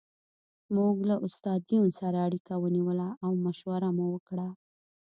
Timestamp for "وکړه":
4.13-4.47